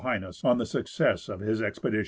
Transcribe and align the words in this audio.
H. 0.03 0.43
on 0.45 0.57
the 0.57 0.65
success 0.65 1.29
of 1.29 1.41
his 1.41 1.61
expedition. 1.61 1.99